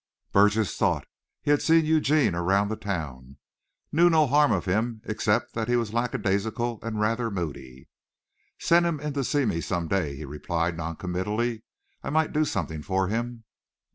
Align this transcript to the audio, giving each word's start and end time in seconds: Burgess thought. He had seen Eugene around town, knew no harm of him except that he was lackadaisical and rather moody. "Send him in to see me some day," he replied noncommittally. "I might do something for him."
Burgess 0.31 0.75
thought. 0.75 1.05
He 1.43 1.51
had 1.51 1.61
seen 1.61 1.85
Eugene 1.85 2.33
around 2.33 2.75
town, 2.81 3.37
knew 3.91 4.09
no 4.09 4.25
harm 4.25 4.51
of 4.51 4.65
him 4.65 5.03
except 5.05 5.53
that 5.53 5.67
he 5.67 5.75
was 5.75 5.93
lackadaisical 5.93 6.79
and 6.81 6.99
rather 6.99 7.29
moody. 7.29 7.87
"Send 8.59 8.87
him 8.87 8.99
in 8.99 9.13
to 9.13 9.23
see 9.23 9.45
me 9.45 9.61
some 9.61 9.87
day," 9.87 10.15
he 10.15 10.25
replied 10.25 10.75
noncommittally. 10.75 11.61
"I 12.01 12.09
might 12.09 12.33
do 12.33 12.45
something 12.45 12.81
for 12.81 13.09
him." 13.09 13.43